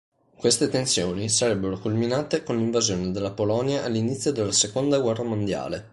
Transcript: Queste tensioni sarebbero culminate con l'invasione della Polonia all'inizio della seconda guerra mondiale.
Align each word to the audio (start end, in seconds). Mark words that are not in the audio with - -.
Queste 0.35 0.67
tensioni 0.67 1.29
sarebbero 1.29 1.77
culminate 1.77 2.41
con 2.41 2.57
l'invasione 2.57 3.11
della 3.11 3.33
Polonia 3.33 3.83
all'inizio 3.83 4.31
della 4.31 4.51
seconda 4.51 4.97
guerra 4.97 5.21
mondiale. 5.21 5.89